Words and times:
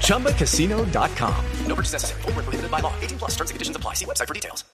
ChumbaCasino.com. 0.00 1.34
No 1.66 1.74
purchase 1.74 1.94
necessary. 1.94 2.22
Full 2.22 2.32
prohibited 2.32 2.70
by 2.70 2.80
law. 2.80 2.92
18 3.00 3.18
plus 3.18 3.32
terms 3.36 3.50
and 3.50 3.56
conditions 3.56 3.76
apply. 3.76 3.94
See 3.94 4.06
website 4.06 4.26
for 4.26 4.34
details. 4.34 4.64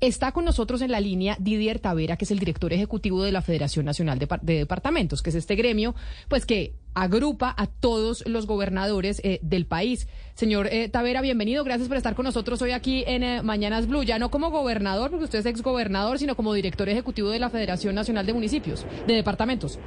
Está 0.00 0.32
con 0.32 0.44
nosotros 0.44 0.82
en 0.82 0.90
la 0.90 1.00
línea 1.00 1.36
Didier 1.40 1.78
Tavera, 1.78 2.18
que 2.18 2.26
es 2.26 2.30
el 2.30 2.38
director 2.38 2.70
ejecutivo 2.72 3.22
de 3.24 3.32
la 3.32 3.40
Federación 3.40 3.86
Nacional 3.86 4.18
de, 4.18 4.28
de 4.42 4.58
Departamentos, 4.58 5.22
que 5.22 5.30
es 5.30 5.36
este 5.36 5.56
gremio, 5.56 5.94
pues 6.28 6.44
que 6.44 6.74
agrupa 6.94 7.54
a 7.56 7.66
todos 7.66 8.22
los 8.26 8.46
gobernadores 8.46 9.20
eh, 9.24 9.38
del 9.42 9.66
país. 9.66 10.06
Señor 10.34 10.68
eh, 10.70 10.90
Tavera, 10.90 11.22
bienvenido. 11.22 11.64
Gracias 11.64 11.88
por 11.88 11.96
estar 11.96 12.14
con 12.14 12.24
nosotros 12.24 12.60
hoy 12.60 12.72
aquí 12.72 13.04
en 13.06 13.22
eh, 13.22 13.42
Mañanas 13.42 13.86
Blue. 13.86 14.02
Ya 14.02 14.18
no 14.18 14.30
como 14.30 14.50
gobernador, 14.50 15.10
porque 15.10 15.24
usted 15.24 15.38
es 15.38 15.46
exgobernador, 15.46 16.18
sino 16.18 16.36
como 16.36 16.52
director 16.52 16.88
ejecutivo 16.90 17.30
de 17.30 17.38
la 17.38 17.48
Federación 17.48 17.94
Nacional 17.94 18.26
de 18.26 18.34
Municipios, 18.34 18.84
de 19.06 19.14
Departamentos. 19.14 19.78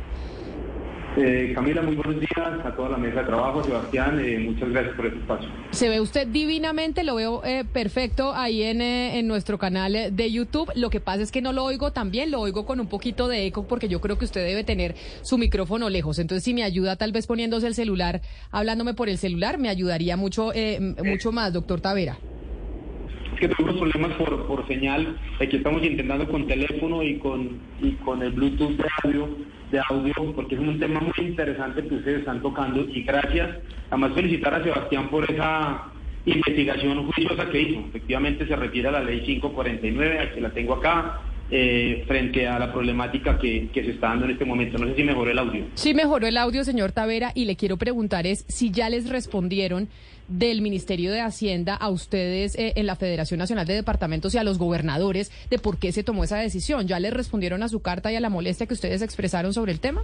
Eh, 1.18 1.52
Camila, 1.56 1.82
muy 1.82 1.96
buenos 1.96 2.20
días 2.20 2.66
a 2.66 2.76
toda 2.76 2.90
la 2.90 2.98
mesa 2.98 3.22
de 3.22 3.26
trabajo. 3.26 3.64
Sebastián, 3.64 4.20
eh, 4.24 4.38
muchas 4.40 4.70
gracias 4.70 4.96
por 4.96 5.08
este 5.08 5.20
espacio. 5.20 5.50
Se 5.72 5.90
ve 5.90 6.00
usted 6.00 6.28
divinamente, 6.28 7.04
lo 7.04 7.16
veo 7.16 7.44
eh, 7.44 7.66
perfecto 7.72 8.34
ahí 8.36 8.64
en, 8.64 8.82
en 8.82 9.28
nuestro 9.28 9.58
canal 9.58 10.16
de 10.16 10.32
YouTube. 10.32 10.72
Lo 10.76 10.90
que 10.90 11.00
pasa 11.00 11.24
es 11.24 11.32
que 11.32 11.42
no 11.42 11.52
lo 11.52 11.64
oigo 11.64 11.92
tan 11.92 12.12
bien, 12.12 12.32
lo 12.32 12.40
oigo 12.40 12.66
con 12.66 12.80
un 12.80 12.88
poquito 12.88 13.28
de 13.28 13.48
eco 13.48 13.68
porque 13.68 13.88
yo 13.88 14.02
creo 14.02 14.18
que 14.18 14.26
usted 14.26 14.46
debe 14.46 14.64
tener 14.64 14.96
su 15.22 15.38
micrófono 15.38 15.90
lejos. 15.90 16.20
Entonces, 16.20 16.44
si 16.44 16.54
me 16.54 16.64
ayuda 16.64 16.96
tal 16.96 17.12
vez 17.12 17.26
poniéndose 17.26 17.68
el 17.68 17.74
celular, 17.74 18.22
hablándome 18.52 18.94
por 18.94 19.10
el 19.10 19.18
celular, 19.18 19.58
me 19.58 19.70
ayudaría 19.70 20.16
mucho, 20.16 20.52
mucho 21.04 21.32
más, 21.32 21.54
doctor 21.54 21.82
Tavera 21.82 22.18
que 23.40 23.48
tenemos 23.48 23.78
problemas 23.78 24.18
por, 24.18 24.48
por 24.48 24.68
señal. 24.68 25.18
Aquí 25.40 25.58
estamos 25.58 25.82
intentando 25.84 26.28
con 26.28 26.46
teléfono 26.46 27.02
y 27.04 27.18
con, 27.20 27.60
y 27.82 27.92
con 28.04 28.22
el 28.22 28.32
Bluetooth 28.32 28.72
de 28.72 28.86
audio, 29.04 29.30
de 29.72 29.82
audio, 29.90 30.14
porque 30.36 30.56
es 30.56 30.62
un 30.62 30.80
tema 30.80 31.00
muy 31.00 31.28
interesante 31.28 31.86
que 31.88 31.96
ustedes 31.96 32.20
están 32.20 32.42
tocando. 32.42 32.82
Y 32.82 33.04
gracias, 33.04 33.58
además 33.90 34.14
felicitar 34.14 34.54
a 34.54 34.64
Sebastián 34.64 35.10
por 35.10 35.30
esa 35.30 35.86
investigación 36.26 37.06
juiciosa 37.06 37.50
que 37.50 37.62
hizo. 37.62 37.80
Efectivamente 37.90 38.48
se 38.48 38.56
refiere 38.56 38.90
a 38.90 38.92
la 38.92 39.04
ley 39.04 39.22
549, 39.22 40.20
a 40.20 40.32
que 40.32 40.42
la 40.42 40.50
tengo 40.52 40.76
acá. 40.76 41.20
Eh, 41.52 42.04
frente 42.06 42.48
a 42.48 42.60
la 42.60 42.72
problemática 42.72 43.40
que, 43.40 43.70
que, 43.74 43.84
se 43.84 43.92
está 43.92 44.10
dando 44.10 44.26
en 44.26 44.32
este 44.32 44.46
momento. 44.46 44.78
No 44.78 44.86
sé 44.86 44.96
si 44.96 45.04
mejoró 45.04 45.32
el 45.32 45.40
audio. 45.40 45.66
Sí, 45.74 45.96
mejoró 45.96 46.28
el 46.28 46.38
audio, 46.38 46.64
señor 46.64 46.92
Tavera, 46.92 47.32
y 47.34 47.46
le 47.46 47.56
quiero 47.56 47.78
preguntar 47.78 48.28
es 48.28 48.46
si 48.48 48.70
ya 48.70 48.88
les 48.88 49.10
respondieron 49.10 49.90
del 50.28 50.62
Ministerio 50.62 51.12
de 51.12 51.22
Hacienda 51.22 51.74
a 51.74 51.90
ustedes 51.90 52.56
eh, 52.56 52.74
en 52.76 52.86
la 52.86 52.96
Federación 52.96 53.40
Nacional 53.40 53.66
de 53.66 53.74
Departamentos 53.74 54.36
y 54.36 54.38
a 54.38 54.44
los 54.44 54.60
gobernadores 54.60 55.32
de 55.50 55.58
por 55.58 55.80
qué 55.80 55.92
se 55.92 56.04
tomó 56.04 56.24
esa 56.24 56.38
decisión. 56.38 56.86
¿Ya 56.86 57.00
les 57.00 57.14
respondieron 57.14 57.64
a 57.64 57.68
su 57.68 57.82
carta 57.82 58.12
y 58.12 58.16
a 58.16 58.20
la 58.20 58.30
molestia 58.30 58.68
que 58.68 58.76
ustedes 58.76 59.02
expresaron 59.02 59.52
sobre 59.52 59.72
el 59.72 59.80
tema? 59.80 60.04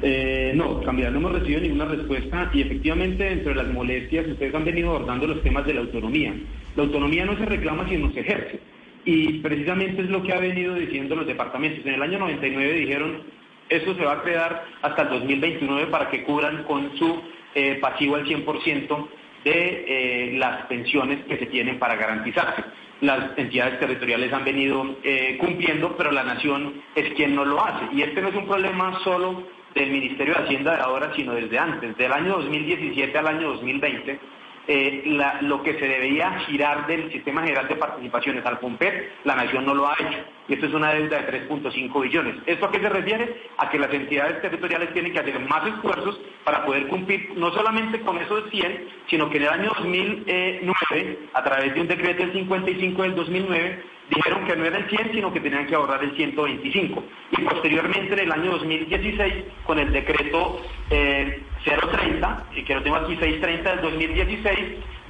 Eh, 0.00 0.52
no, 0.54 0.80
cambiar, 0.82 1.10
no 1.10 1.18
hemos 1.18 1.32
recibido 1.32 1.60
ninguna 1.60 1.86
respuesta 1.86 2.52
y 2.54 2.60
efectivamente 2.60 3.32
entre 3.32 3.54
las 3.56 3.66
molestias 3.66 4.28
ustedes 4.28 4.54
han 4.54 4.64
venido 4.64 4.90
abordando 4.90 5.26
los 5.26 5.42
temas 5.42 5.66
de 5.66 5.74
la 5.74 5.80
autonomía. 5.80 6.32
La 6.76 6.84
autonomía 6.84 7.24
no 7.24 7.36
se 7.36 7.46
reclama 7.46 7.88
sino 7.88 8.12
se 8.12 8.20
ejerce 8.20 8.73
y 9.04 9.40
precisamente 9.40 10.02
es 10.02 10.10
lo 10.10 10.22
que 10.22 10.32
ha 10.32 10.38
venido 10.38 10.74
diciendo 10.74 11.16
los 11.16 11.26
departamentos. 11.26 11.84
En 11.84 11.94
el 11.94 12.02
año 12.02 12.18
99 12.18 12.72
dijeron, 12.72 13.22
eso 13.68 13.94
se 13.94 14.04
va 14.04 14.12
a 14.12 14.22
crear 14.22 14.64
hasta 14.82 15.02
el 15.02 15.08
2029 15.10 15.86
para 15.86 16.10
que 16.10 16.24
cubran 16.24 16.64
con 16.64 16.96
su 16.96 17.22
eh, 17.54 17.78
pasivo 17.80 18.16
al 18.16 18.26
100% 18.26 19.08
de 19.44 19.84
eh, 19.86 20.38
las 20.38 20.66
pensiones 20.66 21.24
que 21.26 21.36
se 21.38 21.46
tienen 21.46 21.78
para 21.78 21.96
garantizarse. 21.96 22.64
Las 23.00 23.36
entidades 23.36 23.78
territoriales 23.80 24.32
han 24.32 24.44
venido 24.44 24.96
eh, 25.02 25.36
cumpliendo, 25.38 25.94
pero 25.96 26.10
la 26.10 26.22
nación 26.22 26.82
es 26.94 27.12
quien 27.14 27.34
no 27.34 27.44
lo 27.44 27.62
hace. 27.62 27.86
Y 27.94 28.02
este 28.02 28.22
no 28.22 28.28
es 28.28 28.34
un 28.34 28.46
problema 28.46 28.98
solo 29.04 29.44
del 29.74 29.90
Ministerio 29.90 30.34
de 30.34 30.44
Hacienda 30.44 30.76
de 30.76 30.82
ahora, 30.82 31.12
sino 31.14 31.34
desde 31.34 31.58
antes. 31.58 31.96
Del 31.98 32.12
año 32.12 32.36
2017 32.38 33.18
al 33.18 33.26
año 33.26 33.48
2020 33.48 34.18
eh, 34.66 35.02
lo 35.42 35.62
que 35.62 35.74
se 35.78 35.86
debería 35.86 36.38
girar 36.46 36.86
del 36.86 37.12
Sistema 37.12 37.42
General 37.42 37.68
de 37.68 37.76
Participaciones 37.76 38.44
al 38.46 38.58
FOMPET, 38.58 39.12
la 39.24 39.36
Nación 39.36 39.66
no 39.66 39.74
lo 39.74 39.88
ha 39.88 39.94
hecho. 39.94 40.18
Y 40.48 40.54
esto 40.54 40.66
es 40.66 40.74
una 40.74 40.92
deuda 40.92 41.22
de 41.22 41.48
3.5 41.48 42.02
billones. 42.02 42.36
¿Esto 42.46 42.66
a 42.66 42.70
qué 42.70 42.80
se 42.80 42.88
refiere? 42.88 43.42
A 43.58 43.70
que 43.70 43.78
las 43.78 43.92
entidades 43.92 44.42
territoriales 44.42 44.92
tienen 44.92 45.12
que 45.12 45.20
hacer 45.20 45.38
más 45.40 45.66
esfuerzos 45.66 46.18
para 46.44 46.64
poder 46.64 46.86
cumplir 46.88 47.32
no 47.36 47.50
solamente 47.52 48.00
con 48.00 48.18
esos 48.18 48.50
100, 48.50 48.88
sino 49.08 49.30
que 49.30 49.38
en 49.38 49.42
el 49.44 49.48
año 49.48 49.70
2009, 49.76 51.18
a 51.32 51.44
través 51.44 51.74
de 51.74 51.80
un 51.80 51.88
decreto 51.88 52.22
del 52.22 52.32
55 52.32 53.02
del 53.02 53.14
2009, 53.14 53.82
dijeron 54.14 54.46
que 54.46 54.56
no 54.56 54.64
era 54.64 54.78
el 54.78 54.88
100, 54.88 55.12
sino 55.12 55.32
que 55.32 55.40
tenían 55.40 55.66
que 55.66 55.74
ahorrar 55.74 56.02
el 56.02 56.14
125. 56.16 57.04
Y 57.32 57.42
posteriormente, 57.42 58.12
en 58.14 58.18
el 58.20 58.32
año 58.32 58.52
2016, 58.52 59.34
con 59.64 59.78
el 59.78 59.92
decreto 59.92 60.60
eh, 60.90 61.42
030, 61.64 62.46
y 62.56 62.62
que 62.62 62.74
lo 62.74 62.82
tengo 62.82 62.96
aquí 62.96 63.16
630 63.16 63.70
del 63.70 63.80
2016, 63.82 64.58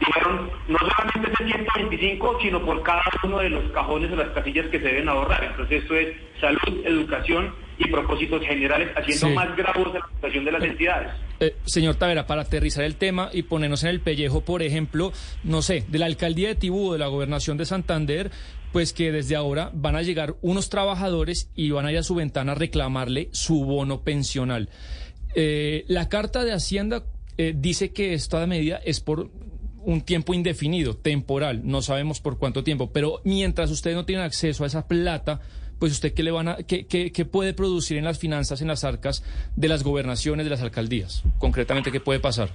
dijeron 0.00 0.50
no 0.68 0.78
solamente 0.78 1.32
es 1.32 1.40
el 1.40 1.46
125, 1.46 2.38
sino 2.42 2.64
por 2.64 2.82
cada 2.82 3.02
uno 3.22 3.38
de 3.38 3.50
los 3.50 3.70
cajones 3.72 4.10
o 4.12 4.16
las 4.16 4.28
casillas 4.30 4.66
que 4.66 4.78
se 4.78 4.86
deben 4.86 5.08
ahorrar. 5.08 5.44
Entonces, 5.44 5.82
esto 5.82 5.94
es 5.94 6.16
salud, 6.40 6.84
educación 6.84 7.54
y 7.78 7.88
propósitos 7.88 8.44
generales, 8.44 8.90
haciendo 8.96 9.30
más 9.30 9.56
gravosa 9.56 9.98
la 9.98 10.08
situación 10.14 10.44
de 10.44 10.52
las 10.52 10.62
entidades. 10.62 11.12
Eh, 11.40 11.56
señor 11.64 11.96
Tavera, 11.96 12.26
para 12.26 12.42
aterrizar 12.42 12.84
el 12.84 12.96
tema 12.96 13.30
y 13.32 13.42
ponernos 13.42 13.82
en 13.82 13.90
el 13.90 14.00
pellejo, 14.00 14.44
por 14.44 14.62
ejemplo, 14.62 15.12
no 15.42 15.62
sé, 15.62 15.84
de 15.88 15.98
la 15.98 16.06
alcaldía 16.06 16.48
de 16.48 16.54
Tibú, 16.54 16.92
de 16.92 16.98
la 16.98 17.08
gobernación 17.08 17.56
de 17.56 17.64
Santander, 17.64 18.30
pues 18.74 18.92
que 18.92 19.12
desde 19.12 19.36
ahora 19.36 19.70
van 19.72 19.94
a 19.94 20.02
llegar 20.02 20.34
unos 20.42 20.68
trabajadores 20.68 21.48
y 21.54 21.70
van 21.70 21.86
a 21.86 21.92
ir 21.92 21.98
a 21.98 22.02
su 22.02 22.16
ventana 22.16 22.52
a 22.52 22.54
reclamarle 22.56 23.28
su 23.30 23.64
bono 23.64 24.00
pensional. 24.00 24.68
Eh, 25.36 25.84
la 25.86 26.08
Carta 26.08 26.42
de 26.42 26.52
Hacienda 26.52 27.04
eh, 27.38 27.54
dice 27.56 27.92
que 27.92 28.14
esta 28.14 28.44
medida 28.48 28.80
es 28.84 28.98
por 28.98 29.30
un 29.84 30.00
tiempo 30.00 30.34
indefinido, 30.34 30.96
temporal, 30.96 31.60
no 31.62 31.82
sabemos 31.82 32.20
por 32.20 32.36
cuánto 32.36 32.64
tiempo, 32.64 32.90
pero 32.92 33.20
mientras 33.22 33.70
ustedes 33.70 33.94
no 33.94 34.06
tienen 34.06 34.24
acceso 34.24 34.64
a 34.64 34.66
esa 34.66 34.88
plata, 34.88 35.40
pues 35.78 35.92
usted 35.92 36.12
qué 36.12 36.24
le 36.24 36.32
van 36.32 36.48
a, 36.48 36.56
qué, 36.56 37.28
puede 37.30 37.54
producir 37.54 37.96
en 37.96 38.04
las 38.04 38.18
finanzas, 38.18 38.60
en 38.60 38.66
las 38.66 38.82
arcas 38.82 39.22
de 39.54 39.68
las 39.68 39.84
gobernaciones, 39.84 40.46
de 40.46 40.50
las 40.50 40.62
alcaldías, 40.62 41.22
concretamente 41.38 41.92
qué 41.92 42.00
puede 42.00 42.18
pasar. 42.18 42.50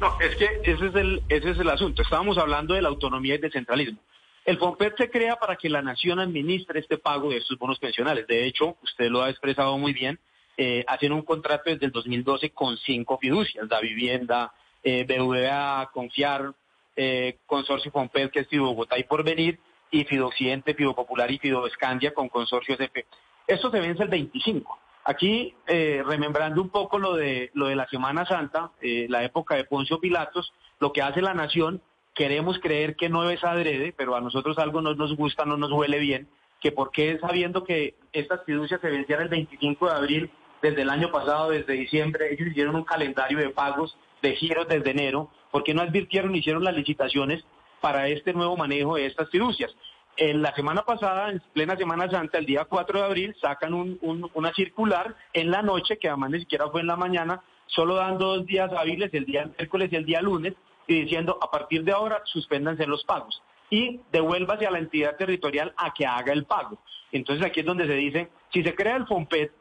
No, 0.00 0.18
es 0.18 0.34
que 0.36 0.48
ese 0.64 0.86
es 0.86 0.94
el, 0.94 1.22
ese 1.28 1.50
es 1.50 1.58
el 1.58 1.68
asunto. 1.68 2.00
Estábamos 2.00 2.38
hablando 2.38 2.72
de 2.72 2.80
la 2.80 2.88
autonomía 2.88 3.34
y 3.34 3.38
del 3.38 3.52
centralismo. 3.52 3.98
El 4.46 4.58
FOMPET 4.58 4.96
se 4.96 5.10
crea 5.10 5.36
para 5.36 5.56
que 5.56 5.68
la 5.68 5.82
nación 5.82 6.20
administre 6.20 6.80
este 6.80 6.98
pago 6.98 7.30
de 7.30 7.38
estos 7.38 7.58
bonos 7.58 7.80
pensionales. 7.80 8.26
De 8.28 8.46
hecho, 8.46 8.76
usted 8.82 9.10
lo 9.10 9.22
ha 9.22 9.28
expresado 9.28 9.76
muy 9.76 9.92
bien, 9.92 10.20
eh, 10.56 10.84
hacen 10.86 11.12
un 11.12 11.22
contrato 11.22 11.64
desde 11.66 11.86
el 11.86 11.92
2012 11.92 12.50
con 12.50 12.76
cinco 12.78 13.18
fiducias, 13.18 13.66
la 13.68 13.80
vivienda, 13.80 14.54
eh, 14.84 15.04
BVA, 15.04 15.90
Confiar, 15.92 16.54
eh, 16.94 17.38
Consorcio 17.44 17.90
FOMPET, 17.90 18.30
que 18.30 18.40
es 18.40 18.48
Fido 18.48 18.66
Bogotá 18.66 18.96
y 18.98 19.02
Porvenir, 19.04 19.58
y 19.90 20.04
Fido 20.04 20.28
Occidente, 20.28 20.74
Fido 20.74 20.94
Popular 20.94 21.30
y 21.30 21.38
Fido 21.38 21.66
Escandia 21.66 22.14
con 22.14 22.28
Consorcio 22.28 22.76
SP. 22.78 23.04
Esto 23.48 23.70
se 23.70 23.80
vence 23.80 24.02
el 24.02 24.08
25. 24.08 24.78
Aquí, 25.04 25.54
eh, 25.68 26.02
remembrando 26.04 26.60
un 26.60 26.70
poco 26.70 26.98
lo 26.98 27.14
de, 27.14 27.50
lo 27.54 27.66
de 27.66 27.76
la 27.76 27.86
Semana 27.88 28.26
Santa, 28.26 28.72
eh, 28.80 29.06
la 29.08 29.22
época 29.22 29.54
de 29.54 29.64
Poncio 29.64 30.00
Pilatos, 30.00 30.52
lo 30.80 30.92
que 30.92 31.00
hace 31.00 31.22
la 31.22 31.32
nación, 31.32 31.80
queremos 32.16 32.58
creer 32.58 32.96
que 32.96 33.08
no 33.08 33.30
es 33.30 33.44
adrede, 33.44 33.94
pero 33.96 34.16
a 34.16 34.20
nosotros 34.20 34.58
algo 34.58 34.80
no 34.80 34.94
nos 34.94 35.14
gusta, 35.14 35.44
no 35.44 35.56
nos 35.56 35.70
huele 35.70 35.98
bien, 35.98 36.28
que 36.60 36.72
porque 36.72 37.18
sabiendo 37.20 37.62
que 37.62 37.94
estas 38.12 38.42
fiducias 38.44 38.80
se 38.80 38.90
vencían 38.90 39.22
el 39.22 39.28
25 39.28 39.86
de 39.86 39.94
abril, 39.94 40.30
desde 40.62 40.82
el 40.82 40.90
año 40.90 41.12
pasado, 41.12 41.50
desde 41.50 41.74
diciembre, 41.74 42.32
ellos 42.32 42.48
hicieron 42.48 42.74
un 42.74 42.84
calendario 42.84 43.38
de 43.38 43.50
pagos, 43.50 43.96
de 44.22 44.34
giros 44.34 44.66
desde 44.66 44.90
enero, 44.90 45.30
porque 45.50 45.74
no 45.74 45.82
advirtieron, 45.82 46.34
hicieron 46.34 46.64
las 46.64 46.74
licitaciones 46.74 47.44
para 47.80 48.08
este 48.08 48.32
nuevo 48.32 48.56
manejo 48.56 48.96
de 48.96 49.06
estas 49.06 49.28
fiducias. 49.30 49.74
En 50.16 50.40
la 50.40 50.54
semana 50.54 50.82
pasada, 50.82 51.30
en 51.30 51.42
plena 51.52 51.76
Semana 51.76 52.10
Santa, 52.10 52.38
el 52.38 52.46
día 52.46 52.64
4 52.64 52.98
de 52.98 53.04
abril, 53.04 53.36
sacan 53.38 53.98
una 54.00 54.54
circular 54.54 55.14
en 55.34 55.50
la 55.50 55.60
noche, 55.60 55.98
que 55.98 56.08
además 56.08 56.30
ni 56.30 56.40
siquiera 56.40 56.70
fue 56.70 56.80
en 56.80 56.86
la 56.86 56.96
mañana, 56.96 57.42
solo 57.66 57.96
dando 57.96 58.36
dos 58.36 58.46
días 58.46 58.72
hábiles, 58.72 59.12
el 59.12 59.26
día 59.26 59.44
miércoles 59.44 59.90
y 59.92 59.96
el 59.96 60.06
día 60.06 60.22
lunes, 60.22 60.54
y 60.86 61.02
diciendo, 61.02 61.38
a 61.40 61.50
partir 61.50 61.84
de 61.84 61.92
ahora, 61.92 62.22
suspéndanse 62.24 62.86
los 62.86 63.04
pagos 63.04 63.42
y 63.70 64.00
devuélvase 64.12 64.66
a 64.66 64.70
la 64.70 64.78
entidad 64.78 65.16
territorial 65.16 65.74
a 65.76 65.92
que 65.92 66.06
haga 66.06 66.32
el 66.32 66.44
pago. 66.44 66.78
Entonces 67.12 67.44
aquí 67.44 67.60
es 67.60 67.66
donde 67.66 67.86
se 67.86 67.94
dice, 67.94 68.30
si 68.52 68.62
se 68.62 68.74
crea 68.74 68.96
el 68.96 69.06
FOMPET, 69.06 69.52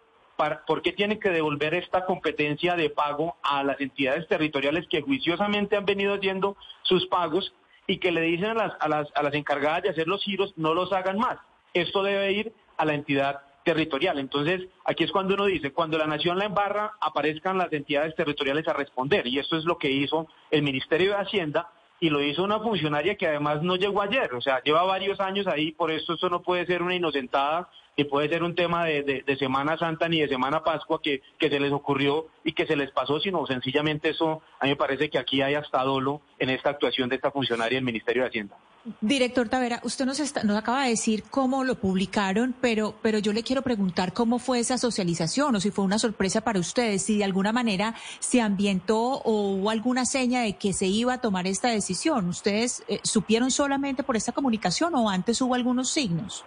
¿por 0.68 0.81
qué 0.81 0.92
tiene 0.92 1.19
que 1.19 1.30
devolver 1.30 1.74
esta 1.74 2.06
competencia 2.06 2.75
de 2.75 2.89
pago 2.89 3.36
a 3.42 3.63
las 3.63 3.80
entidades 3.80 4.27
territoriales 4.27 4.88
que 4.89 5.01
juiciosamente 5.01 5.75
han 5.75 5.86
venido 5.86 6.13
haciendo 6.13 6.57
sus 6.83 7.07
pagos 7.07 7.54
y 7.88 7.98
que 7.98 8.12
le 8.12 8.22
dicen 8.22 8.50
a 8.50 8.54
las, 8.54 8.74
a 8.80 8.89
las, 8.89 9.07
a 9.16 9.24
las 9.24 9.33
encargadas 9.33 9.83
de 9.83 9.89
hacer 9.89 10.07
los 10.07 10.24
giros 10.24 10.54
no 10.57 10.74
los 10.74 10.92
hagan 10.92 11.18
más. 11.18 11.38
Esto 11.74 12.04
debe 12.04 12.31
ir 12.31 12.54
a 12.77 12.86
la 12.86 12.94
entidad 12.94 13.42
territorial. 13.65 14.19
Entonces, 14.19 14.62
aquí 14.85 15.03
es 15.03 15.12
cuando 15.12 15.33
uno 15.33 15.45
dice, 15.45 15.73
cuando 15.73 15.97
la 15.97 16.07
nación 16.07 16.38
la 16.39 16.45
embarra, 16.45 16.94
aparezcan 17.01 17.57
las 17.57 17.73
entidades 17.73 18.15
territoriales 18.15 18.65
a 18.69 18.73
responder. 18.73 19.27
Y 19.27 19.39
esto 19.39 19.57
es 19.57 19.65
lo 19.65 19.77
que 19.77 19.91
hizo 19.91 20.27
el 20.51 20.62
Ministerio 20.62 21.12
de 21.12 21.17
Hacienda 21.17 21.69
y 22.00 22.09
lo 22.09 22.21
hizo 22.21 22.44
una 22.44 22.59
funcionaria 22.59 23.15
que 23.15 23.27
además 23.27 23.62
no 23.63 23.77
llegó 23.77 24.01
ayer, 24.01 24.33
o 24.33 24.41
sea, 24.41 24.62
lleva 24.62 24.83
varios 24.83 25.19
años 25.21 25.47
ahí, 25.47 25.71
por 25.71 25.91
eso 25.91 26.13
esto 26.13 26.29
no 26.29 26.41
puede 26.41 26.65
ser 26.65 26.83
una 26.83 26.94
inocentada, 26.94 27.69
ni 27.97 28.03
puede 28.03 28.27
ser 28.27 28.44
un 28.44 28.53
tema 28.53 28.83
de, 28.83 29.23
Semana 29.39 29.77
Santa 29.77 30.09
ni 30.09 30.19
de 30.19 30.27
Semana 30.27 30.62
Pascua 30.62 31.00
que, 31.01 31.21
que, 31.39 31.50
se 31.50 31.59
les 31.59 31.71
ocurrió 31.71 32.27
y 32.44 32.51
que 32.51 32.67
se 32.67 32.75
les 32.75 32.91
pasó, 32.91 33.19
sino 33.21 33.45
sencillamente 33.47 34.09
eso, 34.09 34.41
a 34.59 34.65
mí 34.65 34.71
me 34.71 34.75
parece 34.75 35.09
que 35.09 35.17
aquí 35.17 35.41
hay 35.41 35.56
hasta 35.56 35.83
dolo 35.83 36.21
en 36.38 36.50
esta 36.50 36.71
actuación 36.71 37.07
de 37.07 37.15
esta 37.15 37.31
funcionaria 37.31 37.77
del 37.77 37.85
Ministerio 37.85 38.23
de 38.23 38.29
Hacienda. 38.29 38.57
Director 39.02 39.50
Tavera, 39.50 39.80
usted 39.82 40.06
nos, 40.06 40.20
acaba 40.56 40.84
de 40.84 40.90
decir 40.90 41.24
cómo 41.32 41.64
lo 41.64 41.74
publicaron, 41.74 42.54
pero, 42.62 42.94
pero 43.02 43.18
yo 43.18 43.34
le 43.34 43.42
quiero 43.42 43.64
preguntar 43.64 44.14
cómo 44.14 44.38
fue 44.38 44.60
esa 44.60 44.78
socialización 44.78 45.56
o 45.56 45.60
si 45.60 45.72
fue 45.72 45.84
una 45.84 45.98
sorpresa 45.98 46.42
para 46.42 46.60
ustedes, 46.60 47.04
si 47.04 47.18
de 47.18 47.24
alguna 47.24 47.52
manera 47.52 47.96
se 48.20 48.42
ambientó 48.42 49.00
o 49.00 49.54
hubo 49.54 49.72
alguna 49.72 50.06
seña 50.06 50.42
de 50.42 50.58
que 50.58 50.72
se 50.72 50.86
iba 50.86 51.14
a 51.14 51.22
tomar 51.22 51.48
esta 51.48 51.70
decisión. 51.70 52.30
¿Ustedes 52.30 52.86
eh, 52.88 53.00
supieron 53.02 53.50
solamente 53.50 54.04
por 54.04 54.18
esta 54.18 54.34
comunicación 54.34 54.94
o 54.94 55.10
antes 55.10 55.42
hubo 55.42 55.56
algunos 55.56 55.90
signos? 55.90 56.46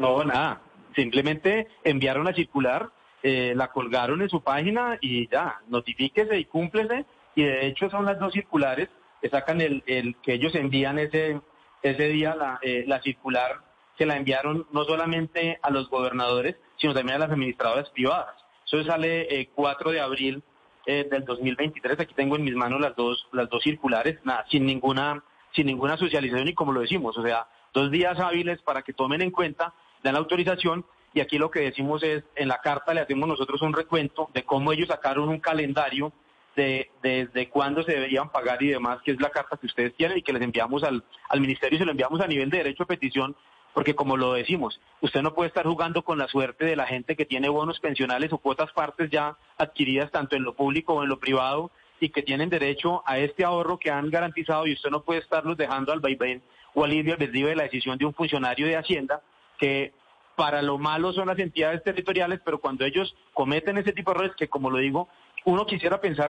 No, 0.00 0.24
nada. 0.24 0.60
Simplemente 0.96 1.68
enviaron 1.84 2.26
a 2.26 2.34
circular, 2.34 2.90
eh, 3.22 3.52
la 3.54 3.68
colgaron 3.68 4.20
en 4.20 4.28
su 4.28 4.42
página 4.42 4.98
y 5.00 5.28
ya, 5.28 5.60
notifíquese 5.68 6.40
y 6.40 6.44
cúmplese. 6.44 7.06
Y 7.36 7.44
de 7.44 7.68
hecho 7.68 7.88
son 7.88 8.04
las 8.04 8.18
dos 8.18 8.32
circulares 8.32 8.88
que 9.20 9.30
sacan 9.30 9.60
el, 9.60 9.84
el 9.86 10.16
que 10.16 10.34
ellos 10.34 10.56
envían 10.56 10.98
ese 10.98 11.40
ese 11.82 12.08
día 12.08 12.34
la, 12.34 12.58
eh, 12.62 12.84
la 12.86 13.00
circular 13.02 13.60
se 13.98 14.06
la 14.06 14.16
enviaron 14.16 14.66
no 14.72 14.84
solamente 14.84 15.58
a 15.62 15.70
los 15.70 15.88
gobernadores, 15.88 16.56
sino 16.78 16.94
también 16.94 17.16
a 17.16 17.20
las 17.20 17.30
administradoras 17.30 17.90
privadas. 17.90 18.34
Eso 18.66 18.82
sale 18.84 19.40
eh, 19.40 19.50
4 19.54 19.90
de 19.90 20.00
abril 20.00 20.42
eh, 20.86 21.06
del 21.10 21.24
2023. 21.24 22.00
Aquí 22.00 22.14
tengo 22.14 22.36
en 22.36 22.44
mis 22.44 22.54
manos 22.54 22.80
las 22.80 22.96
dos, 22.96 23.28
las 23.32 23.48
dos 23.48 23.62
circulares, 23.62 24.18
nada, 24.24 24.44
sin 24.50 24.64
ninguna, 24.64 25.22
sin 25.54 25.66
ninguna 25.66 25.96
socialización 25.96 26.48
y 26.48 26.54
como 26.54 26.72
lo 26.72 26.80
decimos, 26.80 27.16
o 27.18 27.22
sea, 27.22 27.46
dos 27.74 27.90
días 27.90 28.18
hábiles 28.18 28.62
para 28.62 28.82
que 28.82 28.92
tomen 28.92 29.22
en 29.22 29.30
cuenta, 29.30 29.74
dan 30.02 30.14
la 30.14 30.20
autorización 30.20 30.86
y 31.14 31.20
aquí 31.20 31.36
lo 31.38 31.50
que 31.50 31.60
decimos 31.60 32.02
es, 32.02 32.24
en 32.34 32.48
la 32.48 32.58
carta 32.58 32.94
le 32.94 33.02
hacemos 33.02 33.28
nosotros 33.28 33.60
un 33.62 33.74
recuento 33.74 34.30
de 34.32 34.44
cómo 34.44 34.72
ellos 34.72 34.88
sacaron 34.88 35.28
un 35.28 35.40
calendario 35.40 36.12
de 36.56 36.90
desde 37.02 37.48
cuándo 37.48 37.82
se 37.82 37.92
deberían 37.92 38.30
pagar 38.30 38.62
y 38.62 38.68
demás, 38.68 39.00
que 39.02 39.12
es 39.12 39.20
la 39.20 39.30
carta 39.30 39.56
que 39.56 39.66
ustedes 39.66 39.94
tienen 39.94 40.18
y 40.18 40.22
que 40.22 40.32
les 40.32 40.42
enviamos 40.42 40.82
al, 40.82 41.02
al 41.28 41.40
ministerio 41.40 41.76
y 41.76 41.78
se 41.78 41.84
lo 41.84 41.92
enviamos 41.92 42.20
a 42.20 42.26
nivel 42.26 42.50
de 42.50 42.58
derecho 42.58 42.82
a 42.82 42.86
petición, 42.86 43.34
porque 43.72 43.94
como 43.94 44.16
lo 44.16 44.34
decimos, 44.34 44.80
usted 45.00 45.22
no 45.22 45.34
puede 45.34 45.48
estar 45.48 45.66
jugando 45.66 46.02
con 46.02 46.18
la 46.18 46.28
suerte 46.28 46.64
de 46.64 46.76
la 46.76 46.86
gente 46.86 47.16
que 47.16 47.24
tiene 47.24 47.48
bonos 47.48 47.80
pensionales 47.80 48.32
o 48.32 48.38
cuotas 48.38 48.70
partes 48.72 49.10
ya 49.10 49.36
adquiridas 49.56 50.10
tanto 50.10 50.36
en 50.36 50.42
lo 50.42 50.54
público 50.54 50.94
o 50.94 51.02
en 51.02 51.08
lo 51.08 51.18
privado 51.18 51.70
y 52.00 52.10
que 52.10 52.22
tienen 52.22 52.50
derecho 52.50 53.02
a 53.06 53.18
este 53.18 53.44
ahorro 53.44 53.78
que 53.78 53.90
han 53.90 54.10
garantizado 54.10 54.66
y 54.66 54.72
usted 54.72 54.90
no 54.90 55.02
puede 55.02 55.20
estarlos 55.20 55.56
dejando 55.56 55.92
al 55.92 56.00
vaivén 56.00 56.42
o 56.74 56.84
al 56.84 56.90
libre 56.90 57.12
albedrío 57.12 57.46
de 57.46 57.56
la 57.56 57.62
decisión 57.64 57.96
de 57.96 58.06
un 58.06 58.14
funcionario 58.14 58.66
de 58.66 58.76
Hacienda 58.76 59.22
que 59.58 59.92
para 60.34 60.62
lo 60.62 60.78
malo 60.78 61.12
son 61.12 61.28
las 61.28 61.38
entidades 61.38 61.82
territoriales, 61.84 62.40
pero 62.44 62.58
cuando 62.58 62.84
ellos 62.84 63.14
cometen 63.34 63.78
ese 63.78 63.92
tipo 63.92 64.10
de 64.10 64.16
errores, 64.16 64.36
que 64.36 64.48
como 64.48 64.70
lo 64.70 64.78
digo, 64.78 65.08
uno 65.44 65.66
quisiera 65.66 66.00
pensar 66.00 66.31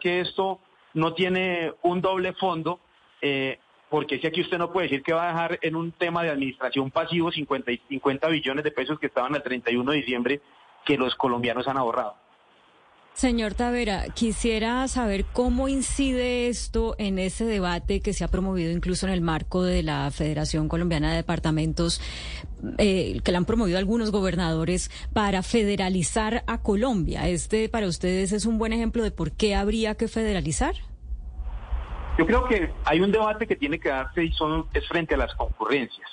Que 0.00 0.20
esto 0.20 0.60
no 0.94 1.14
tiene 1.14 1.72
un 1.82 2.00
doble 2.00 2.32
fondo, 2.34 2.80
eh, 3.20 3.58
porque 3.88 4.18
si 4.18 4.26
aquí 4.26 4.40
usted 4.40 4.58
no 4.58 4.72
puede 4.72 4.88
decir 4.88 5.02
que 5.02 5.12
va 5.12 5.24
a 5.24 5.32
dejar 5.32 5.58
en 5.62 5.76
un 5.76 5.92
tema 5.92 6.22
de 6.22 6.30
administración 6.30 6.90
pasivo 6.90 7.30
50, 7.30 7.72
50 7.88 8.28
billones 8.28 8.64
de 8.64 8.70
pesos 8.70 8.98
que 8.98 9.06
estaban 9.06 9.34
al 9.34 9.42
31 9.42 9.90
de 9.90 9.96
diciembre 9.96 10.40
que 10.84 10.96
los 10.96 11.14
colombianos 11.14 11.66
han 11.68 11.78
ahorrado. 11.78 12.16
Señor 13.18 13.54
Tavera, 13.54 14.04
quisiera 14.14 14.86
saber 14.86 15.24
cómo 15.24 15.66
incide 15.66 16.46
esto 16.46 16.94
en 16.98 17.18
ese 17.18 17.44
debate 17.44 18.00
que 18.00 18.12
se 18.12 18.22
ha 18.22 18.28
promovido 18.28 18.70
incluso 18.70 19.08
en 19.08 19.12
el 19.12 19.22
marco 19.22 19.64
de 19.64 19.82
la 19.82 20.08
Federación 20.12 20.68
Colombiana 20.68 21.10
de 21.10 21.16
Departamentos, 21.16 22.00
eh, 22.78 23.20
que 23.24 23.32
le 23.32 23.36
han 23.36 23.44
promovido 23.44 23.76
algunos 23.76 24.12
gobernadores 24.12 24.92
para 25.12 25.42
federalizar 25.42 26.44
a 26.46 26.62
Colombia. 26.62 27.26
¿Este 27.26 27.68
para 27.68 27.88
ustedes 27.88 28.30
es 28.30 28.46
un 28.46 28.56
buen 28.56 28.72
ejemplo 28.72 29.02
de 29.02 29.10
por 29.10 29.32
qué 29.32 29.56
habría 29.56 29.96
que 29.96 30.06
federalizar? 30.06 30.76
Yo 32.20 32.24
creo 32.24 32.44
que 32.46 32.70
hay 32.84 33.00
un 33.00 33.10
debate 33.10 33.48
que 33.48 33.56
tiene 33.56 33.80
que 33.80 33.88
darse 33.88 34.22
y 34.22 34.30
son, 34.30 34.68
es 34.72 34.86
frente 34.86 35.16
a 35.16 35.18
las 35.18 35.34
concurrencias. 35.34 36.08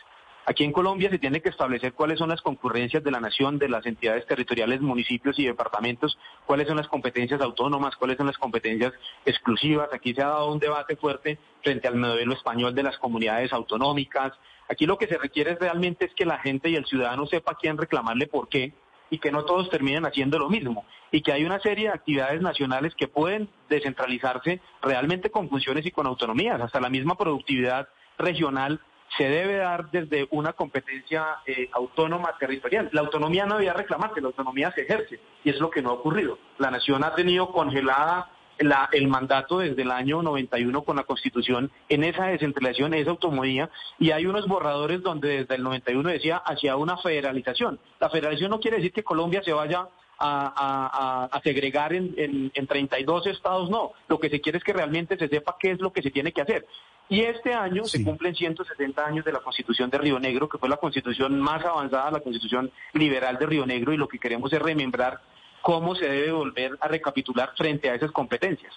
Aquí 0.47 0.63
en 0.63 0.71
Colombia 0.71 1.09
se 1.09 1.17
tiene 1.17 1.41
que 1.41 1.49
establecer 1.49 1.93
cuáles 1.93 2.19
son 2.19 2.29
las 2.29 2.41
concurrencias 2.41 3.03
de 3.03 3.09
la 3.09 3.19
nación, 3.19 3.57
de 3.57 3.67
las 3.67 3.83
entidades 3.87 4.27
territoriales, 4.27 4.79
municipios 4.79 5.39
y 5.39 5.45
departamentos, 5.45 6.19
cuáles 6.45 6.67
son 6.67 6.77
las 6.77 6.87
competencias 6.87 7.41
autónomas, 7.41 7.95
cuáles 7.95 8.17
son 8.17 8.27
las 8.27 8.37
competencias 8.37 8.93
exclusivas. 9.25 9.89
Aquí 9.91 10.13
se 10.13 10.21
ha 10.21 10.27
dado 10.27 10.51
un 10.51 10.59
debate 10.59 10.97
fuerte 10.97 11.39
frente 11.63 11.87
al 11.87 11.95
modelo 11.95 12.33
español 12.33 12.75
de 12.75 12.83
las 12.83 12.97
comunidades 12.99 13.51
autonómicas. 13.53 14.33
Aquí 14.69 14.85
lo 14.85 14.99
que 14.99 15.07
se 15.07 15.17
requiere 15.17 15.55
realmente 15.55 16.05
es 16.05 16.13
que 16.13 16.25
la 16.25 16.37
gente 16.37 16.69
y 16.69 16.75
el 16.75 16.85
ciudadano 16.85 17.25
sepa 17.25 17.57
quién 17.59 17.77
reclamarle 17.77 18.27
por 18.27 18.47
qué 18.47 18.73
y 19.09 19.17
que 19.17 19.31
no 19.31 19.45
todos 19.45 19.69
terminen 19.71 20.05
haciendo 20.05 20.37
lo 20.37 20.49
mismo 20.49 20.85
y 21.11 21.21
que 21.21 21.31
hay 21.31 21.43
una 21.43 21.59
serie 21.59 21.87
de 21.87 21.93
actividades 21.93 22.41
nacionales 22.41 22.93
que 22.93 23.07
pueden 23.07 23.49
descentralizarse 23.67 24.61
realmente 24.81 25.31
con 25.31 25.49
funciones 25.49 25.85
y 25.87 25.91
con 25.91 26.05
autonomías, 26.05 26.61
hasta 26.61 26.79
la 26.79 26.89
misma 26.89 27.17
productividad 27.17 27.87
regional 28.17 28.79
se 29.17 29.29
debe 29.29 29.57
dar 29.57 29.89
desde 29.91 30.27
una 30.31 30.53
competencia 30.53 31.37
eh, 31.45 31.69
autónoma 31.73 32.37
territorial. 32.37 32.89
La 32.91 33.01
autonomía 33.01 33.45
no 33.45 33.55
debía 33.55 33.73
reclamarse, 33.73 34.21
la 34.21 34.27
autonomía 34.27 34.71
se 34.71 34.81
ejerce 34.81 35.19
y 35.43 35.49
es 35.49 35.59
lo 35.59 35.69
que 35.69 35.81
no 35.81 35.91
ha 35.91 35.93
ocurrido. 35.93 36.37
La 36.57 36.71
nación 36.71 37.03
ha 37.03 37.15
tenido 37.15 37.51
congelada 37.51 38.29
la, 38.59 38.89
el 38.91 39.07
mandato 39.07 39.59
desde 39.59 39.81
el 39.81 39.91
año 39.91 40.21
91 40.21 40.83
con 40.83 40.95
la 40.95 41.03
Constitución 41.03 41.71
en 41.89 42.03
esa 42.03 42.27
descentralización, 42.27 42.93
en 42.93 43.01
esa 43.01 43.11
autonomía, 43.11 43.69
y 43.99 44.11
hay 44.11 44.25
unos 44.25 44.47
borradores 44.47 45.01
donde 45.01 45.39
desde 45.39 45.55
el 45.55 45.63
91 45.63 46.09
decía 46.09 46.37
hacia 46.37 46.75
una 46.75 46.97
federalización. 46.97 47.79
La 47.99 48.09
federalización 48.09 48.51
no 48.51 48.59
quiere 48.59 48.77
decir 48.77 48.93
que 48.93 49.03
Colombia 49.03 49.41
se 49.43 49.53
vaya 49.53 49.87
a, 50.17 51.29
a, 51.31 51.41
segregar 51.41 51.93
en, 51.93 52.13
en, 52.17 52.51
en, 52.53 52.67
32 52.67 53.27
estados, 53.27 53.69
no. 53.69 53.91
Lo 54.07 54.19
que 54.19 54.29
se 54.29 54.39
quiere 54.39 54.57
es 54.57 54.63
que 54.63 54.71
realmente 54.73 55.17
se 55.17 55.27
sepa 55.27 55.57
qué 55.59 55.71
es 55.71 55.79
lo 55.81 55.91
que 55.91 56.01
se 56.01 56.11
tiene 56.11 56.31
que 56.31 56.41
hacer. 56.41 56.65
Y 57.07 57.21
este 57.21 57.53
año 57.53 57.83
se 57.85 58.03
cumplen 58.03 58.35
170 58.35 59.05
años 59.05 59.25
de 59.25 59.31
la 59.31 59.39
Constitución 59.39 59.89
de 59.91 59.97
Río 59.99 60.19
Negro, 60.19 60.49
que 60.49 60.57
fue 60.57 60.67
la 60.67 60.77
constitución 60.77 61.39
más 61.39 61.63
avanzada, 61.63 62.09
la 62.09 62.19
constitución 62.19 62.71
liberal 62.93 63.37
de 63.37 63.45
Río 63.45 63.65
Negro, 63.65 63.93
y 63.93 63.97
lo 63.97 64.07
que 64.07 64.17
queremos 64.17 64.51
es 64.51 64.61
remembrar 64.61 65.21
cómo 65.61 65.95
se 65.95 66.07
debe 66.07 66.31
volver 66.31 66.77
a 66.81 66.87
recapitular 66.87 67.53
frente 67.55 67.89
a 67.89 67.95
esas 67.95 68.11
competencias. 68.11 68.73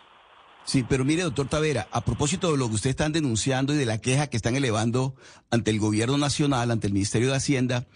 Sí, 0.64 0.84
pero 0.86 1.04
mire, 1.04 1.22
doctor 1.22 1.48
Tavera, 1.48 1.88
a 1.92 2.04
propósito 2.04 2.52
de 2.52 2.58
lo 2.58 2.68
que 2.68 2.74
ustedes 2.74 2.92
están 2.92 3.12
denunciando 3.12 3.72
y 3.72 3.78
de 3.78 3.86
la 3.86 3.98
queja 3.98 4.26
que 4.26 4.36
están 4.36 4.54
elevando 4.54 5.14
ante 5.50 5.70
el 5.70 5.78
gobierno 5.78 6.18
nacional, 6.18 6.70
ante 6.70 6.88
el 6.88 6.92
Ministerio 6.92 7.30
de 7.30 7.36
Hacienda, 7.36 7.86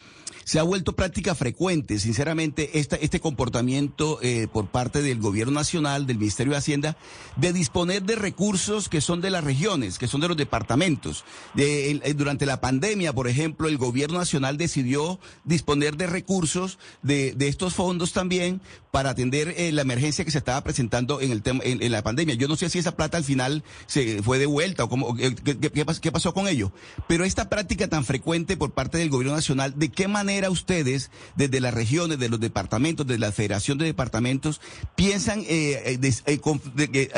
se 0.45 0.59
ha 0.59 0.63
vuelto 0.63 0.95
práctica 0.95 1.35
frecuente, 1.35 1.99
sinceramente, 1.99 2.79
este 2.79 3.21
comportamiento 3.21 4.19
eh, 4.23 4.49
por 4.53 4.69
parte 4.69 5.03
del 5.03 5.19
Gobierno 5.19 5.53
Nacional, 5.53 6.07
del 6.07 6.19
Ministerio 6.19 6.53
de 6.53 6.59
Hacienda, 6.59 6.97
de 7.37 7.53
disponer 7.53 8.03
de 8.03 8.17
recursos 8.17 8.89
que 8.89 9.01
son 9.01 9.21
de 9.21 9.31
las 9.31 9.45
regiones, 9.45 9.99
que 9.99 10.09
son 10.09 10.21
de 10.21 10.29
los 10.29 10.37
departamentos. 10.37 11.25
De, 11.55 11.91
eh, 11.91 12.15
durante 12.15 12.47
la 12.47 12.61
pandemia, 12.61 13.13
por 13.13 13.29
ejemplo, 13.29 13.69
el 13.69 13.79
Gobierno 13.79 14.19
Nacional 14.19 14.57
decidió 14.57 15.21
disponer 15.45 15.97
de 15.97 16.07
recursos 16.07 16.79
de, 17.03 17.33
de 17.35 17.49
estos 17.49 17.75
fondos 17.75 18.13
también 18.13 18.61
para 18.93 19.11
atender 19.11 19.55
eh, 19.57 19.73
la 19.73 19.83
emergencia 19.83 20.25
que 20.25 20.31
se 20.31 20.39
estaba 20.39 20.63
presentando 20.63 21.23
en, 21.23 21.33
el 21.33 21.43
tema, 21.43 21.63
en, 21.65 21.91
la 21.91 22.03
pandemia. 22.03 22.35
Yo 22.35 22.47
no 22.47 22.52
sé 22.57 22.69
si 22.69 22.79
esa 22.79 22.97
plata 22.97 23.17
al 23.17 23.25
final 23.25 23.63
se 23.87 24.23
fue 24.23 24.39
devuelta 24.39 24.85
o 24.85 24.89
cómo, 24.89 25.15
qué, 25.17 25.35
qué, 25.35 26.13
pasó 26.13 26.35
con 26.35 26.49
ello. 26.49 26.73
Pero 27.07 27.25
esta 27.25 27.49
práctica 27.49 27.89
tan 27.89 28.05
frecuente 28.05 28.57
por 28.57 28.73
parte 28.73 28.99
del 28.99 29.11
gobierno 29.11 29.35
nacional, 29.35 29.75
¿de 29.77 29.91
qué 29.91 30.09
manera 30.09 30.51
ustedes, 30.51 31.11
desde 31.37 31.61
las 31.61 31.75
regiones, 31.75 32.19
de 32.19 32.29
los 32.29 32.41
departamentos, 32.41 33.07
de 33.07 33.19
la 33.19 33.33
Federación 33.33 33.79
de 33.79 33.85
Departamentos, 33.85 34.61
piensan 34.95 35.43
eh, 35.47 35.99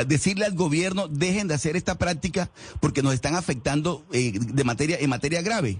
decirle 0.07 0.45
al 0.45 0.55
gobierno, 0.55 1.07
dejen 1.07 1.47
de 1.47 1.53
hacer 1.53 1.75
esta 1.75 1.97
práctica 1.97 2.49
porque 2.79 3.03
nos 3.03 3.13
están 3.13 3.35
afectando 3.35 4.05
de 4.11 4.63
materia, 4.63 4.97
en 4.99 5.09
materia 5.09 5.41
grave? 5.41 5.77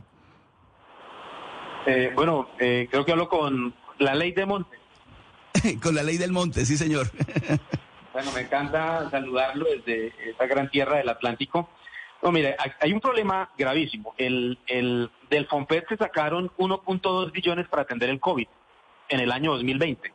bueno, 2.15 2.47
creo 2.57 3.05
que 3.05 3.11
hablo 3.11 3.29
con 3.29 3.75
la 3.99 4.15
ley 4.15 4.31
de 4.31 4.45
Monte. 4.45 4.85
Con 5.81 5.95
la 5.95 6.03
ley 6.03 6.17
del 6.17 6.31
monte, 6.31 6.65
sí, 6.65 6.77
señor. 6.77 7.09
bueno, 8.15 8.31
me 8.31 8.41
encanta 8.43 9.09
saludarlo 9.09 9.65
desde 9.65 10.13
esta 10.29 10.45
gran 10.47 10.69
tierra 10.69 10.99
del 10.99 11.09
Atlántico. 11.09 11.67
No, 12.23 12.31
mire, 12.31 12.55
hay 12.79 12.93
un 12.93 13.01
problema 13.01 13.49
gravísimo. 13.57 14.15
El, 14.17 14.57
el, 14.67 15.11
del 15.29 15.47
FOMPET 15.47 15.89
se 15.89 15.97
sacaron 15.97 16.49
1.2 16.57 17.33
billones 17.33 17.67
para 17.67 17.81
atender 17.81 18.09
el 18.09 18.21
COVID 18.21 18.47
en 19.09 19.19
el 19.19 19.33
año 19.33 19.51
2020. 19.51 20.13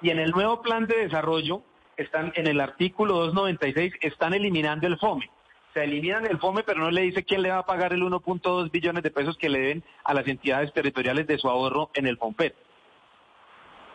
Y 0.00 0.08
en 0.08 0.18
el 0.18 0.30
nuevo 0.30 0.62
plan 0.62 0.86
de 0.86 0.96
desarrollo, 0.96 1.60
están 1.98 2.32
en 2.36 2.46
el 2.46 2.58
artículo 2.58 3.16
296, 3.16 3.96
están 4.00 4.32
eliminando 4.32 4.86
el 4.86 4.96
FOME. 4.96 5.28
Se 5.74 5.84
eliminan 5.84 6.24
el 6.24 6.38
FOME, 6.38 6.62
pero 6.62 6.80
no 6.80 6.90
le 6.90 7.02
dice 7.02 7.22
quién 7.22 7.42
le 7.42 7.50
va 7.50 7.58
a 7.58 7.66
pagar 7.66 7.92
el 7.92 8.02
1.2 8.02 8.70
billones 8.70 9.02
de 9.02 9.10
pesos 9.10 9.36
que 9.36 9.50
le 9.50 9.60
den 9.60 9.84
a 10.04 10.14
las 10.14 10.26
entidades 10.26 10.72
territoriales 10.72 11.26
de 11.26 11.36
su 11.36 11.50
ahorro 11.50 11.90
en 11.92 12.06
el 12.06 12.16
FOMPET 12.16 12.54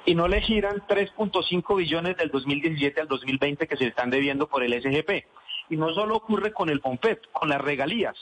y 0.08 0.16
no 0.16 0.30
le 0.30 0.40
giran 0.40 0.78
3.5 0.88 1.76
billones 1.76 2.16
del 2.16 2.32
2017 2.32 3.02
al 3.02 3.10
2020 3.10 3.68
que 3.68 3.76
se 3.76 3.88
están 3.88 4.10
debiendo 4.10 4.48
por 4.48 4.64
el 4.64 4.72
SGP. 4.82 5.26
Y 5.70 5.76
no 5.76 5.94
solo 5.94 6.16
ocurre 6.16 6.54
con 6.54 6.70
el 6.70 6.80
POMPET, 6.80 7.30
con 7.34 7.50
las 7.50 7.60
regalías. 7.60 8.16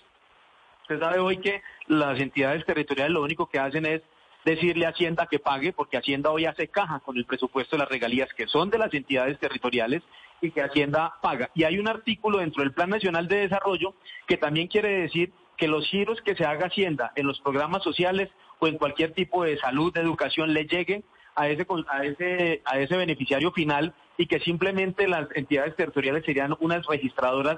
Usted 0.81 0.99
sabe 0.99 1.19
hoy 1.19 1.37
que 1.37 1.61
las 1.85 2.19
entidades 2.19 2.65
territoriales 2.65 3.13
lo 3.13 3.21
único 3.21 3.47
que 3.47 3.59
hacen 3.59 3.85
es 3.85 4.01
decirle 4.45 4.87
a 4.87 4.89
Hacienda 4.89 5.27
que 5.29 5.37
pague, 5.37 5.73
porque 5.73 5.97
Hacienda 5.97 6.31
hoy 6.31 6.45
hace 6.45 6.69
caja 6.69 7.01
con 7.01 7.17
el 7.17 7.25
presupuesto 7.25 7.75
de 7.75 7.83
las 7.83 7.89
regalías 7.89 8.33
que 8.33 8.47
son 8.47 8.71
de 8.71 8.79
las 8.79 8.91
entidades 8.91 9.37
territoriales 9.37 10.01
y 10.41 10.49
que 10.49 10.63
Hacienda 10.63 11.13
paga. 11.21 11.51
Y 11.53 11.65
hay 11.65 11.77
un 11.77 11.87
artículo 11.87 12.39
dentro 12.39 12.63
del 12.63 12.73
Plan 12.73 12.89
Nacional 12.89 13.27
de 13.27 13.41
Desarrollo 13.41 13.93
que 14.27 14.37
también 14.37 14.69
quiere 14.69 15.01
decir 15.01 15.31
que 15.55 15.67
los 15.67 15.87
giros 15.87 16.19
que 16.21 16.35
se 16.35 16.45
haga 16.45 16.65
Hacienda 16.65 17.11
en 17.15 17.27
los 17.27 17.39
programas 17.41 17.83
sociales 17.83 18.31
o 18.57 18.65
en 18.65 18.79
cualquier 18.79 19.13
tipo 19.13 19.43
de 19.43 19.59
salud, 19.59 19.93
de 19.93 20.01
educación, 20.01 20.51
le 20.51 20.65
lleguen 20.65 21.03
a 21.35 21.49
ese, 21.49 21.65
a 21.87 22.05
ese, 22.05 22.61
a 22.65 22.79
ese 22.79 22.97
beneficiario 22.97 23.51
final 23.51 23.93
y 24.17 24.27
que 24.27 24.39
simplemente 24.39 25.07
las 25.07 25.27
entidades 25.35 25.75
territoriales 25.75 26.23
serían 26.25 26.55
unas 26.59 26.85
registradoras 26.87 27.57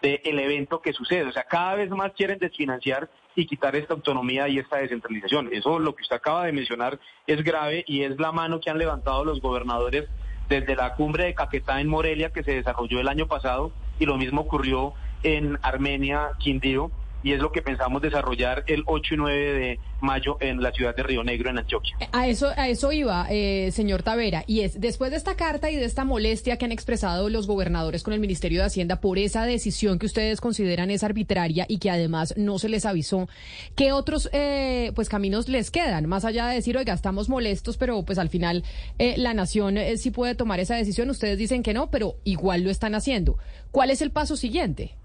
del 0.00 0.38
evento 0.38 0.80
que 0.80 0.92
sucede. 0.92 1.24
O 1.24 1.32
sea, 1.32 1.44
cada 1.44 1.74
vez 1.74 1.90
más 1.90 2.12
quieren 2.12 2.38
desfinanciar 2.38 3.10
y 3.34 3.46
quitar 3.46 3.76
esta 3.76 3.94
autonomía 3.94 4.48
y 4.48 4.58
esta 4.58 4.78
descentralización. 4.78 5.48
Eso, 5.52 5.78
lo 5.78 5.94
que 5.94 6.02
usted 6.02 6.16
acaba 6.16 6.46
de 6.46 6.52
mencionar, 6.52 6.98
es 7.26 7.42
grave 7.42 7.84
y 7.86 8.02
es 8.02 8.18
la 8.18 8.32
mano 8.32 8.60
que 8.60 8.70
han 8.70 8.78
levantado 8.78 9.24
los 9.24 9.40
gobernadores 9.40 10.08
desde 10.48 10.76
la 10.76 10.94
cumbre 10.94 11.24
de 11.24 11.34
Caquetá 11.34 11.80
en 11.80 11.88
Morelia, 11.88 12.30
que 12.30 12.42
se 12.42 12.54
desarrolló 12.54 13.00
el 13.00 13.08
año 13.08 13.26
pasado, 13.26 13.72
y 13.98 14.06
lo 14.06 14.16
mismo 14.16 14.42
ocurrió 14.42 14.94
en 15.22 15.58
Armenia, 15.62 16.30
Quindío, 16.38 16.90
y 17.22 17.32
es 17.32 17.40
lo 17.40 17.50
que 17.52 17.62
pensamos 17.62 18.02
desarrollar 18.02 18.64
el 18.66 18.82
8 18.86 19.14
y 19.14 19.16
9 19.16 19.52
de 19.52 19.80
mayo 20.00 20.36
en 20.40 20.62
la 20.62 20.72
ciudad 20.72 20.94
de 20.94 21.02
Río 21.02 21.24
Negro, 21.24 21.50
en 21.50 21.58
Antioquia. 21.58 21.96
A 22.12 22.28
eso, 22.28 22.50
a 22.56 22.68
eso 22.68 22.92
iba, 22.92 23.26
eh, 23.30 23.70
señor 23.72 24.02
Tavera, 24.02 24.44
y 24.46 24.60
es 24.60 24.80
después 24.80 25.10
de 25.10 25.16
esta 25.16 25.36
carta 25.36 25.70
y 25.70 25.76
de 25.76 25.84
esta 25.84 26.04
molestia 26.04 26.56
que 26.56 26.64
han 26.64 26.72
expresado 26.72 27.28
los 27.28 27.46
gobernadores 27.46 28.02
con 28.02 28.14
el 28.14 28.20
Ministerio 28.20 28.60
de 28.60 28.66
Hacienda 28.66 29.00
por 29.00 29.18
esa 29.18 29.44
decisión 29.44 29.98
que 29.98 30.06
ustedes 30.06 30.40
consideran 30.40 30.90
es 30.90 31.02
arbitraria 31.02 31.66
y 31.68 31.78
que 31.78 31.90
además 31.90 32.34
no 32.36 32.58
se 32.58 32.68
les 32.68 32.86
avisó, 32.86 33.28
¿qué 33.74 33.92
otros 33.92 34.28
eh, 34.32 34.92
pues 34.94 35.08
caminos 35.08 35.48
les 35.48 35.70
quedan? 35.70 36.06
Más 36.06 36.24
allá 36.24 36.46
de 36.46 36.56
decir, 36.56 36.76
oiga, 36.76 36.94
estamos 36.94 37.28
molestos, 37.28 37.76
pero 37.76 38.02
pues 38.04 38.18
al 38.18 38.28
final 38.28 38.64
eh, 38.98 39.14
la 39.16 39.34
nación 39.34 39.76
sí 39.96 40.10
puede 40.10 40.34
tomar 40.34 40.60
esa 40.60 40.76
decisión, 40.76 41.10
ustedes 41.10 41.38
dicen 41.38 41.62
que 41.62 41.74
no, 41.74 41.90
pero 41.90 42.16
igual 42.24 42.62
lo 42.62 42.70
están 42.70 42.94
haciendo. 42.94 43.38
¿Cuál 43.70 43.90
es 43.90 44.02
el 44.02 44.10
paso 44.10 44.36
siguiente? 44.36 44.97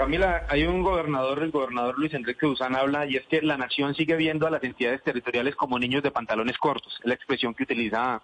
Camila, 0.00 0.46
hay 0.48 0.64
un 0.64 0.82
gobernador, 0.82 1.42
el 1.42 1.50
gobernador 1.50 1.98
Luis 1.98 2.14
Enrique 2.14 2.46
Duzán 2.46 2.74
habla, 2.74 3.04
y 3.04 3.16
es 3.16 3.26
que 3.26 3.42
la 3.42 3.58
nación 3.58 3.94
sigue 3.94 4.16
viendo 4.16 4.46
a 4.46 4.50
las 4.50 4.64
entidades 4.64 5.02
territoriales 5.02 5.54
como 5.54 5.78
niños 5.78 6.02
de 6.02 6.10
pantalones 6.10 6.56
cortos, 6.56 6.96
es 7.00 7.04
la 7.04 7.12
expresión 7.12 7.52
que 7.52 7.64
utiliza 7.64 8.22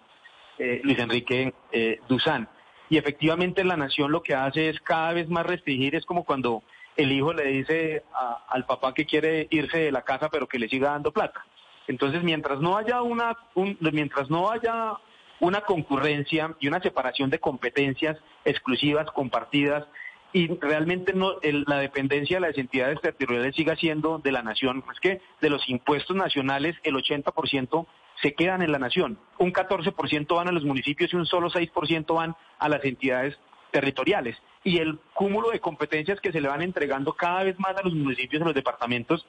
eh, 0.57 0.81
Luis 0.83 0.97
Enrique 0.97 1.53
eh, 1.71 1.99
Duzán. 2.09 2.49
Y 2.89 2.97
efectivamente 2.97 3.63
la 3.63 3.77
nación 3.77 4.11
lo 4.11 4.23
que 4.23 4.33
hace 4.33 4.69
es 4.69 4.79
cada 4.81 5.13
vez 5.13 5.29
más 5.29 5.45
restringir, 5.45 5.93
es 5.93 6.03
como 6.03 6.23
cuando 6.23 6.63
el 6.95 7.11
hijo 7.11 7.31
le 7.31 7.45
dice 7.45 8.01
al 8.49 8.65
papá 8.65 8.95
que 8.95 9.05
quiere 9.05 9.45
irse 9.51 9.77
de 9.77 9.91
la 9.91 10.01
casa 10.01 10.29
pero 10.29 10.47
que 10.47 10.57
le 10.57 10.69
siga 10.69 10.89
dando 10.89 11.11
plata. 11.11 11.45
Entonces, 11.87 12.23
mientras 12.23 12.59
no 12.59 12.75
haya 12.75 13.03
una, 13.03 13.37
mientras 13.93 14.31
no 14.31 14.49
haya 14.49 14.93
una 15.39 15.61
concurrencia 15.61 16.55
y 16.59 16.69
una 16.69 16.81
separación 16.81 17.29
de 17.29 17.37
competencias 17.37 18.17
exclusivas, 18.45 19.11
compartidas, 19.11 19.85
y 20.33 20.47
realmente 20.59 21.13
no 21.13 21.35
la 21.41 21.79
dependencia 21.79 22.37
de 22.37 22.47
las 22.47 22.57
entidades 22.57 22.99
territoriales 23.01 23.55
siga 23.55 23.75
siendo 23.75 24.19
de 24.19 24.31
la 24.31 24.41
nación. 24.41 24.83
Es 24.91 24.99
que 24.99 25.21
de 25.41 25.49
los 25.49 25.67
impuestos 25.69 26.15
nacionales 26.15 26.75
el 26.83 26.95
80% 26.95 27.87
se 28.21 28.33
quedan 28.33 28.61
en 28.61 28.71
la 28.71 28.79
nación, 28.79 29.19
un 29.37 29.53
14% 29.53 30.35
van 30.35 30.47
a 30.47 30.51
los 30.51 30.63
municipios 30.63 31.13
y 31.13 31.15
un 31.15 31.25
solo 31.25 31.49
6% 31.49 32.15
van 32.15 32.35
a 32.57 32.67
las 32.67 32.83
entidades 32.83 33.37
territoriales. 33.71 34.35
Y 34.63 34.79
el 34.79 34.99
cúmulo 35.13 35.51
de 35.51 35.59
competencias 35.59 36.19
que 36.19 36.31
se 36.31 36.41
le 36.41 36.47
van 36.47 36.61
entregando 36.61 37.13
cada 37.13 37.43
vez 37.43 37.59
más 37.59 37.77
a 37.77 37.83
los 37.83 37.93
municipios 37.93 38.41
y 38.41 38.45
los 38.45 38.55
departamentos 38.55 39.25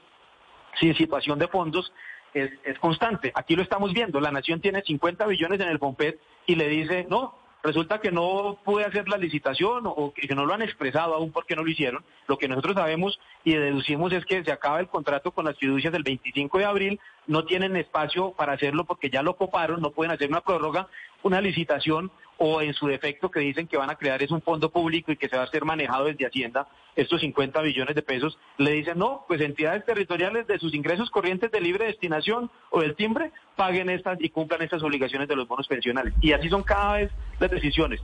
sin 0.81 0.95
situación 0.95 1.39
de 1.39 1.49
fondos 1.49 1.93
es, 2.35 2.79
constante. 2.79 3.33
Aquí 3.35 3.57
lo 3.57 3.63
estamos 3.63 3.93
viendo, 3.93 4.21
la 4.21 4.31
nación 4.31 4.61
tiene 4.61 4.83
50 4.83 5.27
billones 5.27 5.61
en 5.61 5.69
el 5.69 5.79
POMPET 5.79 6.21
y 6.47 6.55
le 6.55 6.69
dice, 6.69 7.07
no, 7.09 7.38
resulta 7.63 8.01
que 8.01 8.11
no 8.11 8.59
pude 8.65 8.85
hacer 8.85 9.09
la 9.09 9.17
licitación 9.17 9.83
o 9.85 10.13
que 10.15 10.35
no 10.35 10.47
lo 10.47 10.55
han 10.55 10.63
expresado 10.63 11.15
aún 11.15 11.33
porque 11.33 11.57
no 11.57 11.63
lo 11.63 11.71
hicieron. 11.71 12.05
Lo 12.27 12.39
que 12.39 12.49
nosotros 12.49 12.75
sabemos 12.75 13.19
y 13.45 13.55
deducimos 13.55 14.13
es 14.13 14.25
que 14.25 14.45
se 14.45 14.53
acaba 14.53 14.81
el 14.81 14.89
contrato 14.89 15.33
con 15.33 15.45
las 15.45 15.57
fiducias 15.57 15.95
el 15.95 16.03
25 16.03 16.59
de 16.59 16.65
abril, 16.65 17.01
no 17.29 17.45
tienen 17.45 17.77
espacio 17.77 18.33
para 18.33 18.55
hacerlo 18.55 18.85
porque 18.85 19.11
ya 19.11 19.23
lo 19.23 19.37
coparon, 19.37 19.81
no 19.81 19.93
pueden 19.93 20.11
hacer 20.11 20.29
una 20.29 20.41
prórroga, 20.41 20.89
una 21.23 21.41
licitación 21.41 22.11
o 22.39 22.63
en 22.63 22.73
su 22.73 22.87
defecto 22.87 23.31
que 23.31 23.41
dicen 23.41 23.67
que 23.67 23.77
van 23.77 23.91
a 23.91 23.97
crear 23.97 24.23
es 24.23 24.31
un 24.31 24.41
fondo 24.41 24.71
público 24.71 25.13
y 25.13 25.17
que 25.17 25.29
se 25.29 25.37
va 25.37 25.43
a 25.43 25.49
ser 25.49 25.65
manejado 25.65 26.07
desde 26.07 26.27
Hacienda, 26.27 26.69
estos 26.97 27.21
50 27.21 27.61
billones 27.63 27.95
de 27.95 28.03
pesos, 28.03 28.39
le 28.57 28.73
dicen 28.73 28.99
no, 28.99 29.25
pues 29.29 29.41
entidades 29.41 29.85
territoriales 29.85 30.47
de 30.47 30.59
sus 30.59 30.75
ingresos 30.75 31.11
corrientes 31.11 31.51
de 31.51 31.61
libre 31.61 31.87
destinación 31.87 32.51
o 32.71 32.81
del 32.81 32.97
timbre 32.97 33.31
paguen 33.57 33.91
estas 33.91 34.19
y 34.21 34.31
cumplan 34.31 34.63
estas 34.63 34.83
obligaciones 34.83 35.29
de 35.29 35.37
los 35.37 35.47
bonos 35.47 35.69
pensionales. 35.69 36.15
Y 36.21 36.33
así 36.33 36.49
son 36.49 36.63
cada 36.63 36.95
vez 36.95 37.11
las 37.39 37.51
decisiones. 37.51 38.01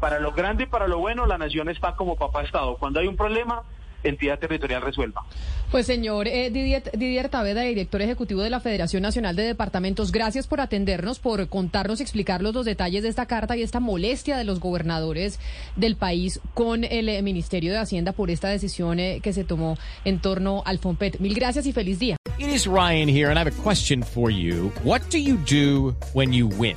Para 0.00 0.20
lo 0.20 0.30
grande 0.32 0.62
y 0.62 0.66
para 0.66 0.86
lo 0.86 0.98
bueno, 0.98 1.26
la 1.26 1.38
nación 1.38 1.68
está 1.68 1.96
como 1.96 2.16
papá 2.16 2.44
Estado. 2.44 2.76
Cuando 2.76 3.00
hay 3.00 3.08
un 3.08 3.16
problema, 3.16 3.64
entidad 4.02 4.38
territorial 4.38 4.82
resuelva. 4.82 5.24
Pues 5.70 5.86
señor 5.86 6.28
eh, 6.28 6.50
Didier, 6.50 6.90
Didier, 6.96 7.28
Taveda, 7.28 7.62
director 7.62 8.00
ejecutivo 8.00 8.40
de 8.40 8.50
la 8.50 8.60
Federación 8.60 9.02
Nacional 9.02 9.36
de 9.36 9.42
Departamentos, 9.42 10.12
gracias 10.12 10.46
por 10.46 10.60
atendernos, 10.60 11.18
por 11.18 11.46
contarnos 11.48 12.00
y 12.00 12.02
explicarnos 12.02 12.54
los 12.54 12.64
detalles 12.64 13.02
de 13.02 13.10
esta 13.10 13.26
carta 13.26 13.56
y 13.56 13.62
esta 13.62 13.80
molestia 13.80 14.38
de 14.38 14.44
los 14.44 14.60
gobernadores 14.60 15.38
del 15.76 15.96
país 15.96 16.40
con 16.54 16.84
el 16.84 17.08
eh, 17.08 17.20
Ministerio 17.22 17.72
de 17.72 17.78
Hacienda 17.78 18.12
por 18.12 18.30
esta 18.30 18.48
decisión 18.48 18.98
eh, 18.98 19.20
que 19.22 19.32
se 19.32 19.44
tomó 19.44 19.76
en 20.04 20.20
torno 20.20 20.62
al 20.64 20.78
FOMPET. 20.78 21.18
Mil 21.20 21.34
gracias 21.34 21.66
y 21.66 21.72
feliz 21.72 21.98
día. 21.98 22.16
It 22.38 22.48
is 22.48 22.66
Ryan 22.66 23.08
here 23.08 23.28
and 23.28 23.36
I 23.36 23.40
have 23.40 23.48
a 23.48 23.62
question 23.62 24.02
for 24.02 24.30
you. 24.30 24.72
What 24.84 25.02
do 25.10 25.18
you 25.18 25.36
do 25.36 25.94
when 26.14 26.32
you 26.32 26.46
win? 26.46 26.76